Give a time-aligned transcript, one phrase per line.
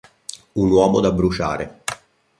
[0.53, 1.83] Un uomo da bruciare